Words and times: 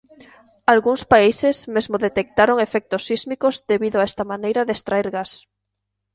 Algúns 0.73 1.01
países 1.13 1.55
mesmo 1.75 1.95
detectaron 2.07 2.57
efectos 2.67 3.05
sísmicos 3.09 3.55
debido 3.71 3.97
a 3.99 4.07
esta 4.09 4.23
maneira 4.31 4.61
de 4.67 4.73
extraer 4.77 5.07
gas. 5.17 5.31